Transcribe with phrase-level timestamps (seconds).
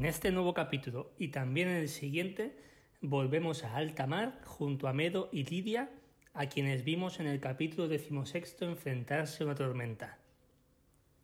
[0.00, 2.56] En este nuevo capítulo y también en el siguiente
[3.02, 5.90] volvemos a alta mar junto a Medo y Lidia,
[6.32, 10.16] a quienes vimos en el capítulo decimosexto enfrentarse a una tormenta.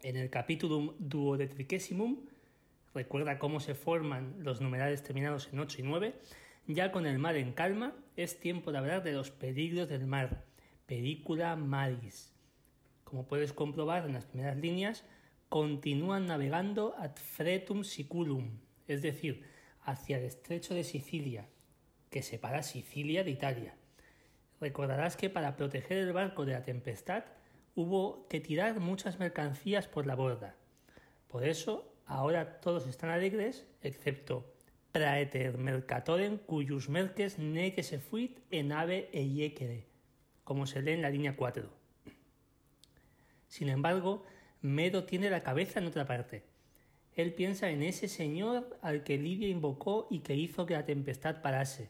[0.03, 2.19] En el capítulo duodeciquesimum
[2.93, 6.15] recuerda cómo se forman los numerales terminados en 8 y 9,
[6.67, 10.45] ya con el mar en calma es tiempo de hablar de los peligros del mar,
[10.85, 12.35] película maris.
[13.05, 15.03] Como puedes comprobar en las primeras líneas,
[15.49, 19.45] continúan navegando ad fretum siculum, es decir,
[19.83, 21.49] hacia el estrecho de Sicilia,
[22.11, 23.75] que separa Sicilia de Italia.
[24.61, 27.25] Recordarás que para proteger el barco de la tempestad
[27.75, 30.57] hubo que tirar muchas mercancías por la borda.
[31.29, 34.53] Por eso ahora todos están alegres, excepto
[34.93, 39.85] Praeter Mercatoren, cuyus merques ne que se fuit en ave e iecere,
[40.43, 41.69] como se lee en la línea 4.
[43.49, 44.25] Sin embargo,
[44.63, 46.45] Medo tiene la cabeza en otra parte.
[47.17, 51.41] Él piensa en ese señor al que Lidia invocó y que hizo que la tempestad
[51.41, 51.89] parase.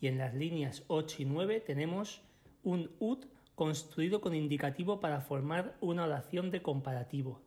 [0.00, 2.22] Y en las líneas 8 y 9 tenemos
[2.62, 7.42] un ut construido con indicativo para formar una oración de comparativo.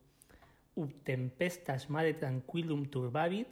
[0.76, 3.48] Ut tempestas mare tranquillum turbavit,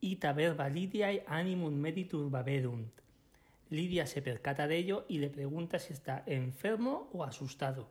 [0.00, 2.92] ita verba Lidiae animum medi turbaverunt.
[3.68, 7.88] Lidia se percata de ello y le pregunta si está enfermo o asustado.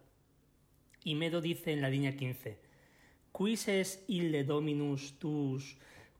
[1.03, 2.59] Y Medo dice en la línea 15,
[3.31, 5.77] Quis es ille dominus tus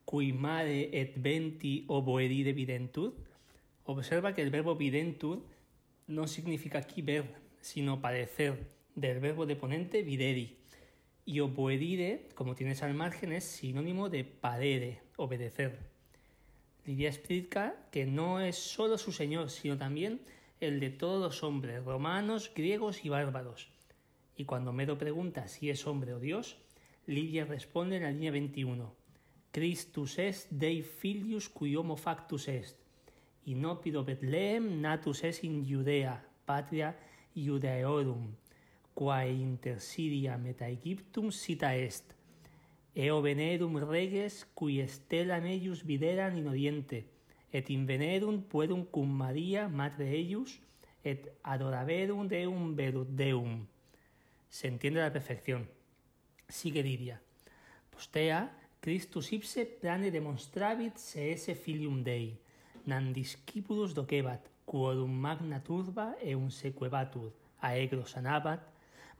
[0.08, 3.12] cui mare et venti oboeride videntur?
[3.84, 5.42] Observa que el verbo videntur
[6.06, 10.56] no significa aquí ver, sino padecer, del verbo de ponente videri.
[11.24, 15.78] Y oboeride, como tienes al margen, es sinónimo de padere, obedecer.
[16.84, 20.20] Lidia explica que no es solo su Señor, sino también
[20.60, 23.68] el de todos los hombres, romanos, griegos y bárbaros.
[24.36, 26.56] Y cuando Medo pregunta si es hombre o Dios,
[27.06, 28.94] Lidia responde en la línea 21.
[29.50, 32.76] Christus est Dei filius cui homo factus est.
[33.44, 36.94] Inopido Betlehem natus est in Judea, patria
[37.34, 38.36] Judaeorum,
[38.94, 42.14] quae inter Siria meta Egyptum sita est.
[42.94, 47.08] Eo venerum reges cui estelam eius videran in oriente,
[47.50, 50.60] et invenerum puerum cum Maria matre eius,
[51.02, 53.66] et adoraverum deum verut deum.
[54.48, 55.81] Se entiende la perfección.
[56.48, 57.18] Sigue.
[57.90, 62.34] Postea, Christus ipse plane demonstravit se esse filium Dei,
[62.84, 67.30] nan discipulus docebat, quorum magna turba eum sequebatur,
[67.60, 68.60] aegro sanabat,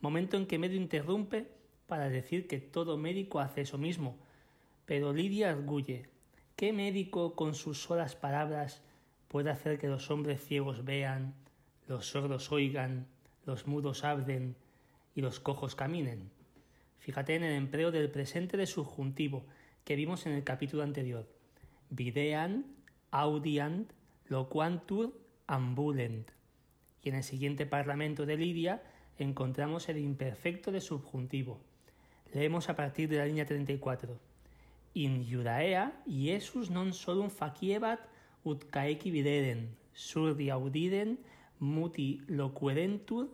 [0.01, 1.47] momento en que Medio interrumpe
[1.87, 4.17] para decir que todo médico hace eso mismo.
[4.85, 6.09] Pero Lidia arguye,
[6.57, 8.83] ¿qué médico con sus solas palabras
[9.29, 11.35] puede hacer que los hombres ciegos vean,
[11.87, 13.07] los sordos oigan,
[13.47, 14.57] los mudos hablen
[15.15, 16.31] y los cojos caminen?
[17.03, 19.45] Fíjate en el empleo del presente de subjuntivo
[19.85, 21.27] que vimos en el capítulo anterior.
[21.91, 22.65] Videan,
[23.11, 23.91] audiant,
[24.27, 25.13] loquantur,
[25.49, 26.31] ambulent.
[27.03, 28.85] Y en el siguiente parlamento de Lidia
[29.19, 31.59] encontramos el imperfecto de subjuntivo.
[32.33, 34.21] Leemos a partir de la línea 34.
[34.95, 37.99] In Judaea Iesus non solum faciebat
[38.47, 41.19] ut caeci videren, surdi audiden,
[41.59, 43.27] muti loquerentur,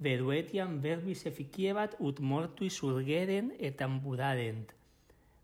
[0.00, 4.72] veruetiam verbis efficiebat ut mortui surgeren et ambudadent.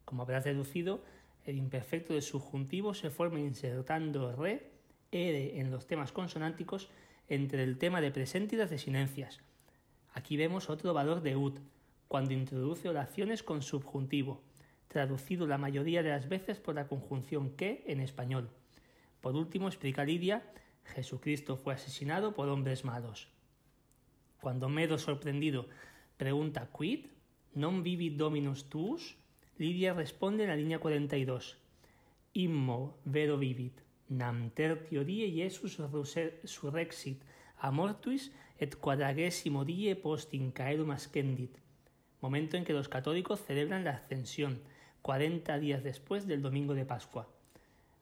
[0.06, 1.05] Como habrás deducido,
[1.44, 4.72] el imperfecto de subjuntivo se forma insertando re,
[5.12, 6.88] ere en los temas consonánticos
[7.29, 9.41] entre el tema de presente y las desinencias.
[10.14, 11.61] Aquí vemos otro valor de ut,
[12.09, 14.41] cuando introduce oraciones con subjuntivo,
[14.88, 18.49] traducido la mayoría de las veces por la conjunción que en español.
[19.20, 20.50] Por último, explica Lidia,
[20.85, 23.36] Jesucristo fue asesinado por hombres malos.
[24.41, 25.69] Cuando Medo sorprendido
[26.17, 27.06] pregunta quid,
[27.55, 29.17] non vivit dominus tuus,
[29.59, 31.56] Lidia responde en la línea 42.
[32.35, 35.81] Immo vero vivit, nam tertio die Iesus
[36.44, 37.25] surrexit
[37.59, 38.31] a mortuis
[38.61, 41.56] et quadragesimo die post incaerum ascendit,
[42.21, 44.61] momento en que los católicos celebran la ascensión,
[45.03, 47.29] 40 días después del domingo de Pascua.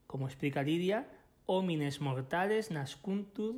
[0.07, 1.07] Como explica Lidia,
[1.47, 3.57] homines mortales nascuntur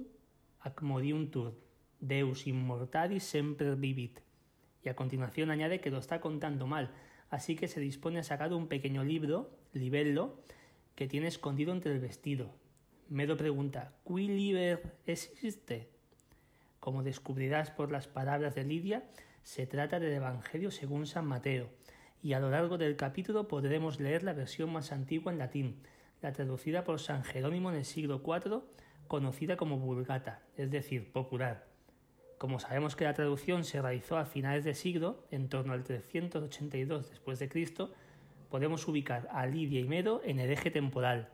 [0.61, 1.55] ac modiuntur,
[2.00, 4.20] Deus immortalis semper vivit.
[4.82, 6.90] Y a continuación añade que lo está contando mal,
[7.31, 10.38] así que se dispone a sacar un pequeño libro, libello,
[10.94, 12.50] que tiene escondido entre el vestido.
[13.08, 15.88] Medo pregunta, ¿Qui liber existe?
[16.81, 19.04] Como descubrirás por las palabras de Lidia,
[19.42, 21.69] se trata del Evangelio según San Mateo,
[22.22, 25.82] y a lo largo del capítulo podremos leer la versión más antigua en latín,
[26.22, 28.62] la traducida por San Jerónimo en el siglo IV,
[29.06, 31.75] conocida como Vulgata, es decir, popular.
[32.38, 37.08] Como sabemos que la traducción se realizó a finales de siglo, en torno al 382
[37.08, 37.92] después de Cristo,
[38.50, 41.30] podemos ubicar a Lidia y Medo en el eje temporal,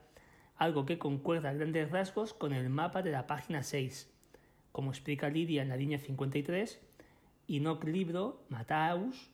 [0.55, 4.09] algo que concuerda a grandes rasgos con el mapa de la página 6.
[4.71, 6.79] Como explica Lidia en la línea 53,
[7.47, 9.33] Inoc libro Mataus,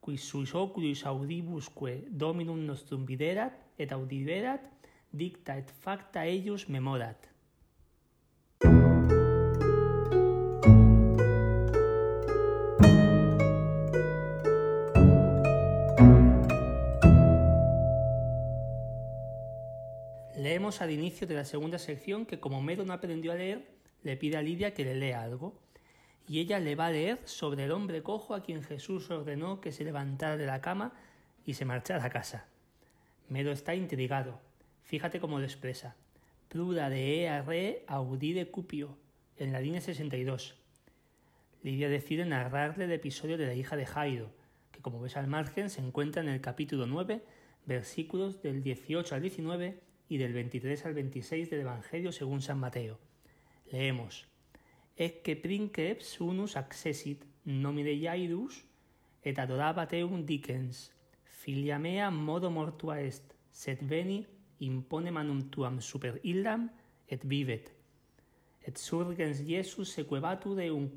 [0.00, 4.62] qui suis oculis audibusque dominum nostrum viderat et audiverat,
[5.12, 7.29] dicta et facta eius memorat.
[20.70, 23.66] Leemos al inicio de la segunda sección que como Medo no aprendió a leer,
[24.04, 25.58] le pide a Lidia que le lea algo.
[26.28, 29.72] Y ella le va a leer sobre el hombre cojo a quien Jesús ordenó que
[29.72, 30.92] se levantara de la cama
[31.44, 32.46] y se marchara a casa.
[33.28, 34.38] Medo está intrigado.
[34.84, 35.96] Fíjate cómo lo expresa.
[36.48, 38.96] Pruda de ea re audide cupio,
[39.38, 40.54] en la línea 62.
[41.64, 44.30] Lidia decide narrarle el episodio de la hija de Jairo,
[44.70, 47.24] que como ves al margen se encuentra en el capítulo 9,
[47.66, 52.98] versículos del 18 al 19 y del 23 al 26 del Evangelio según San Mateo.
[53.70, 54.26] Leemos:
[54.96, 58.64] Ecce princeps unus accessit nomine Jairus
[59.22, 60.90] et adorabat eum dicens
[61.24, 64.26] filia mea modo mortua est sed veni
[64.58, 66.68] impone manum tuam super illam
[67.08, 67.70] et vivet
[68.66, 70.90] et surgens Iesus sequebatur eum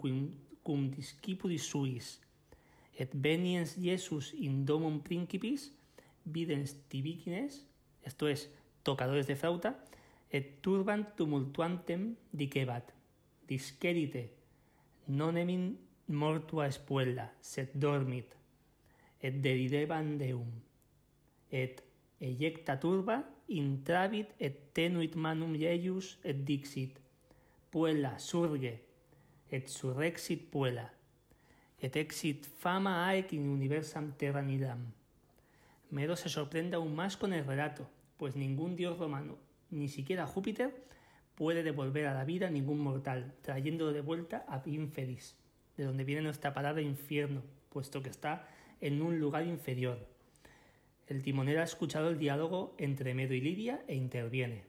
[0.64, 2.20] cum discipulis suis
[2.98, 5.72] et veniens Iesus in domum principis
[6.26, 7.64] videns tibicines
[8.04, 8.50] esto es
[8.84, 9.76] tocadores de flauta,
[10.34, 12.90] et turbant tumultuantem dicebat,
[13.48, 14.30] discerite,
[15.08, 15.76] non emin
[16.08, 18.34] mortua espuella, sed dormit,
[19.22, 20.50] et derideban deum,
[21.52, 21.84] et
[22.20, 26.98] ejecta turba, intravit et tenuit manum ieius et dixit,
[27.72, 28.74] puella surge,
[29.54, 30.90] et surrexit puella,
[31.80, 34.82] et exit fama aec in universam terra nidam.
[35.92, 37.86] Mero se sorprende aún más con el relato,
[38.24, 39.36] pues ningún dios romano,
[39.70, 40.74] ni siquiera Júpiter,
[41.36, 45.36] puede devolver a la vida ningún mortal, trayéndolo de vuelta a infeliz,
[45.76, 48.48] de donde viene nuestra palabra infierno, puesto que está
[48.80, 50.08] en un lugar inferior.
[51.06, 54.64] El timonel ha escuchado el diálogo entre Medo y Lidia e interviene.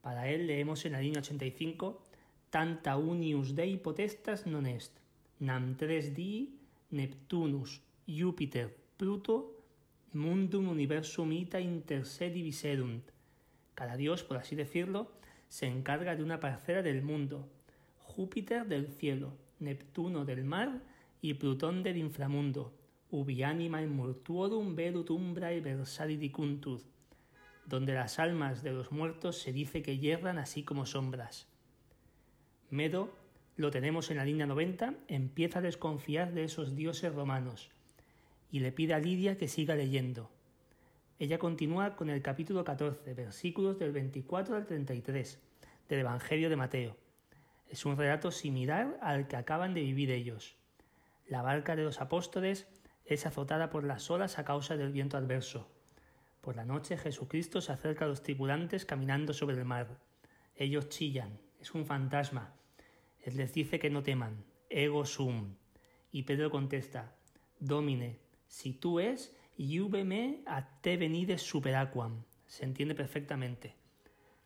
[0.00, 2.04] Para él leemos en la línea 85
[2.50, 4.94] Tanta unius dei potestas non est,
[5.42, 6.54] nam tres dii
[6.94, 9.55] Neptunus, Júpiter, Pluto
[10.16, 13.10] mundum universum ita inter se diviserunt.
[13.74, 15.12] Cada dios, por así decirlo,
[15.48, 17.48] se encarga de una parcela del mundo.
[17.98, 20.82] Júpiter del cielo, Neptuno del mar
[21.20, 22.72] y Plutón del inframundo.
[23.10, 26.80] Ubi anima in mortuorum velut umbrae versari dicuntur,
[27.66, 31.46] donde las almas de los muertos se dice que yerran así como sombras.
[32.70, 33.14] Medo,
[33.56, 37.70] lo tenemos en la línea 90, empieza a desconfiar de esos dioses romanos
[38.50, 40.30] y le pide a Lidia que siga leyendo.
[41.18, 45.40] Ella continúa con el capítulo 14, versículos del 24 al 33
[45.88, 46.96] del Evangelio de Mateo.
[47.68, 50.56] Es un relato similar al que acaban de vivir ellos.
[51.26, 52.68] La barca de los apóstoles
[53.04, 55.68] es azotada por las olas a causa del viento adverso.
[56.40, 59.98] Por la noche Jesucristo se acerca a los tripulantes caminando sobre el mar.
[60.54, 62.54] Ellos chillan, es un fantasma.
[63.22, 65.56] Él les dice que no teman, ego sum.
[66.12, 67.16] Y Pedro contesta,
[67.58, 72.22] Domine, si tú es, iubeme a te venides superaquam.
[72.46, 73.74] Se entiende perfectamente.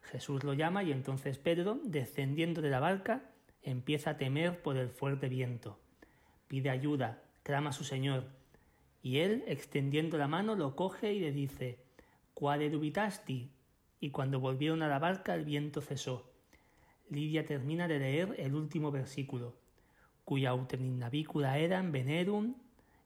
[0.02, 3.30] Jesús lo llama y entonces Pedro, descendiendo de la barca,
[3.62, 5.78] empieza a temer por el fuerte viento.
[6.48, 8.24] Pide ayuda, clama a su Señor,
[9.02, 11.78] y él, extendiendo la mano, lo coge y le dice,
[12.34, 13.50] Quale dubitasti?
[14.00, 16.30] Y cuando volvieron a la barca el viento cesó.
[17.08, 19.56] Lidia termina de leer el último versículo,
[20.24, 22.54] cuya autem in navicula eram venerum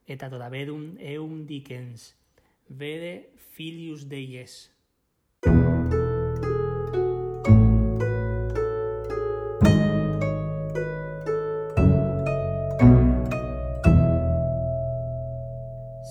[0.07, 2.15] et adoraverum eum dicens,
[2.69, 4.71] vere filius Deies.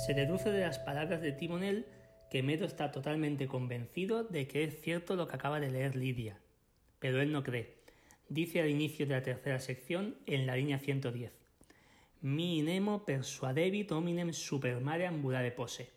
[0.06, 1.86] Se deduce de las palabras de Timonel
[2.30, 6.40] que Medo está totalmente convencido de que es cierto lo que acaba de leer Lidia,
[7.00, 7.78] pero él no cree.
[8.28, 11.43] Dice al inicio de la tercera sección en la línea 110
[12.24, 15.92] mi nemo persuadevit hominem supermare ambulare pose.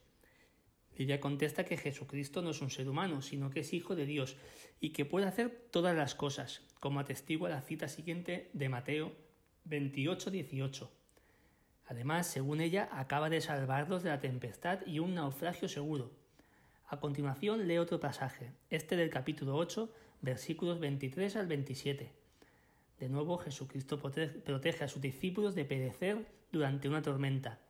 [0.99, 4.37] Lidia contesta que Jesucristo no es un ser humano, sino que es hijo de Dios
[4.81, 9.13] y que puede hacer todas las cosas, como atestigua la cita siguiente de Mateo
[9.69, 10.89] 28-18.
[11.87, 16.11] Además, según ella, acaba de salvarlos de la tempestad y un naufragio seguro.
[16.89, 19.93] A continuación lee otro pasaje, este del capítulo 8,
[20.23, 22.26] versículos 23 al 27.
[22.99, 27.61] De nuevo, Jesucristo protege a sus discípulos de perecer durante una tormenta.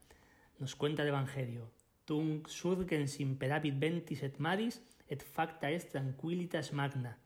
[0.58, 1.70] Nos cuenta el Evangelio.
[2.04, 7.18] Tunc surgens imperavit ventis et maris et facta est tranquilitas magna.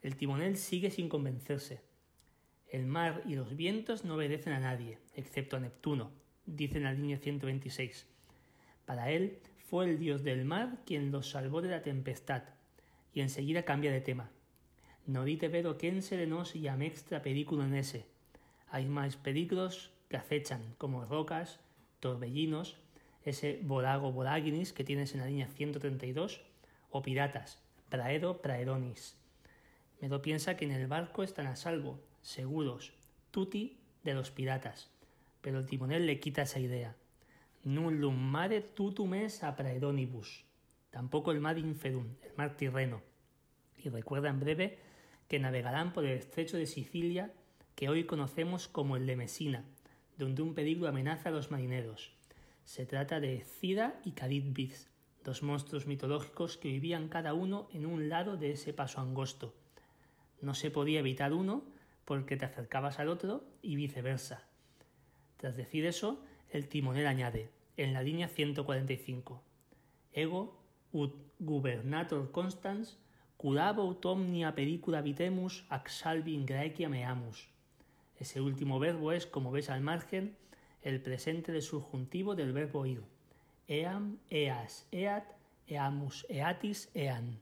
[0.00, 1.82] El timonel sigue sin convencerse.
[2.70, 6.10] El mar y los vientos no obedecen a nadie, excepto a Neptuno,
[6.46, 8.06] dice en la línea 126.
[8.86, 12.44] Para él fue el dios del mar quien los salvó de la tempestad,
[13.12, 14.30] y enseguida cambia de tema.
[15.08, 18.04] No dite vedo que en serenos y amextra en ese.
[18.68, 21.60] Hay más peligros que acechan, como rocas,
[22.00, 22.76] torbellinos,
[23.24, 26.42] ese volago volaginis que tienes en la línea 132,
[26.90, 29.16] o piratas, praedo praedonis.
[30.02, 32.92] Medo piensa que en el barco están a salvo, seguros,
[33.30, 34.90] tutti de los piratas,
[35.40, 36.94] pero el timonel le quita esa idea.
[37.64, 40.44] Nullum mare tutum es a praedonibus,
[40.90, 43.00] tampoco el mar infedum, el mar tirreno.
[43.82, 44.87] Y recuerda en breve
[45.28, 47.32] que navegarán por el estrecho de Sicilia
[47.74, 49.64] que hoy conocemos como el de Mesina,
[50.16, 52.12] donde un peligro amenaza a los marineros.
[52.64, 54.90] Se trata de Cida y Caritbis,
[55.22, 59.54] dos monstruos mitológicos que vivían cada uno en un lado de ese paso angosto.
[60.40, 61.62] No se podía evitar uno
[62.04, 64.42] porque te acercabas al otro y viceversa.
[65.36, 69.42] Tras decir eso, el timonel añade, en la línea 145,
[70.12, 70.58] Ego
[70.92, 72.98] ut gubernator constans
[73.38, 77.48] curabo ut omnia pericula vitemus ac salvi in Graecia meamus.
[78.18, 80.36] Ese último verbo es, como ves al margen,
[80.82, 83.02] el presente del subjuntivo del verbo ir.
[83.68, 85.24] Eam, eas, eat,
[85.68, 87.38] eamus, eatis, ean.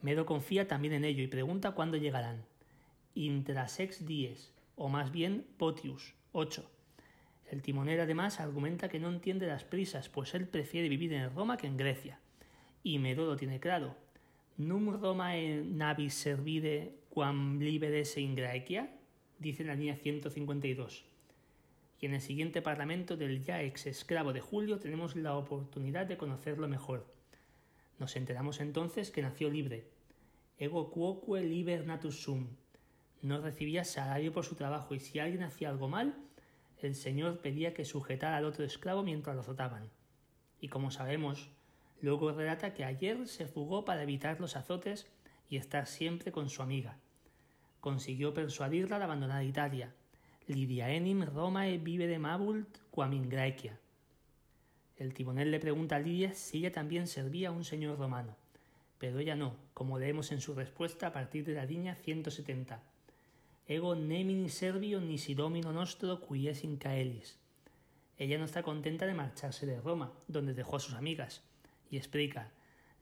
[0.00, 2.46] Medo confía también en ello y pregunta cuándo llegarán.
[3.14, 6.64] Intrasex dies, o más bien potius, 8.
[7.50, 11.58] El timonel además argumenta que no entiende las prisas, pues él prefiere vivir en Roma
[11.58, 12.18] que en Grecia.
[12.82, 13.94] Y Medo lo tiene claro.
[14.60, 18.90] Num Romae navis servide quam liberes in Graecia,
[19.38, 21.06] dice la línea 152.
[21.98, 26.18] Y en el siguiente parlamento del ya ex esclavo de Julio tenemos la oportunidad de
[26.18, 27.06] conocerlo mejor.
[27.98, 29.86] Nos enteramos entonces que nació libre.
[30.58, 32.48] Ego quoque liber natus sum.
[33.22, 36.14] No recibía salario por su trabajo y si alguien hacía algo mal,
[36.82, 39.88] el Señor pedía que sujetara al otro esclavo mientras lo azotaban.
[40.60, 41.48] Y como sabemos,
[42.02, 45.06] luego relata que ayer se fugó para evitar los azotes
[45.48, 46.96] y estar siempre con su amiga.
[47.80, 49.92] Consiguió persuadirla de abandonar Italia.
[50.46, 53.78] Lidia enim Romae vive de mabult quam in Graecia.
[54.96, 58.36] El timonel le pregunta a Lidia si ella también servía a un señor romano,
[58.98, 62.82] pero ella no, como leemos en su respuesta a partir de la línea 170.
[63.66, 67.38] Ego nemini servio nisi domino nostro qui in caelis.
[68.18, 71.42] Ella no está contenta de marcharse de Roma, donde dejó a sus amigas,
[71.90, 72.52] y explica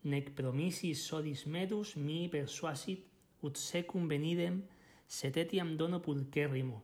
[0.03, 3.05] nec promisis sodis medus mi persuasit
[3.43, 4.63] ut secum venidem
[5.07, 6.83] setetiam dono pulquérrimo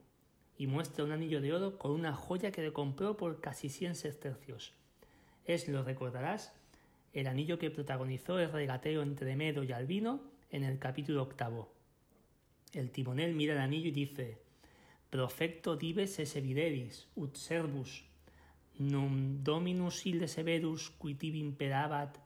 [0.58, 3.94] y muestra un anillo de oro con una joya que le compró por casi cien
[3.94, 4.74] sestercios
[5.46, 6.54] es, lo recordarás,
[7.12, 11.70] el anillo que protagonizó el regateo entre Medo y Albino en el capítulo octavo.
[12.72, 14.38] El timonel mira el anillo y dice
[15.10, 16.42] Profecto dives esse
[17.14, 18.04] ut servus,
[18.78, 22.18] num dominus ilde severus qui tibi imperabat,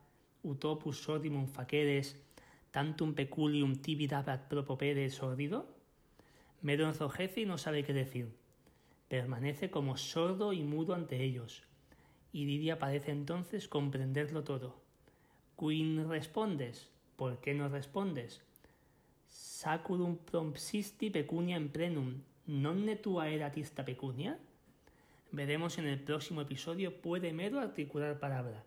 [0.42, 2.16] utopus sordimum faceres,
[2.70, 5.66] tantum peculium tibi dabat propopere sordido?
[6.62, 8.32] Medo enzojece y no sabe qué decir.
[9.08, 11.68] Permanece como sordo y mudo ante ellos
[12.32, 14.80] y Lidia parece entonces comprenderlo todo.
[15.58, 16.88] Quin respondes?
[17.16, 18.42] ¿Por qué no respondes?
[19.28, 22.14] Sacudum prompsisti pecunia en prenum,
[22.46, 24.38] non ne tua eratista pecunia?
[25.30, 28.64] Veremos en el próximo episodio puede Medo articular palabra.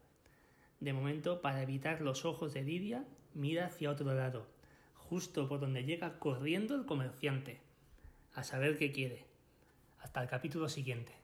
[0.80, 3.03] De momento, para evitar los ojos de Lidia,
[3.34, 4.46] mira hacia otro lado,
[4.96, 7.60] justo por donde llega corriendo el comerciante,
[8.36, 9.25] a saber qué quiere.
[10.01, 11.20] Hasta el capítulo siguiente.